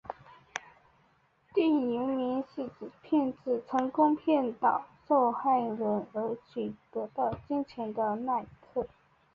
[1.53, 7.07] 电影原名是指骗子成功骗倒受害人而取得
[7.47, 8.87] 金钱的那一刻。